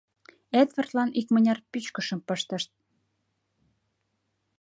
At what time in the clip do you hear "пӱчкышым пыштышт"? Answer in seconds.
1.71-2.71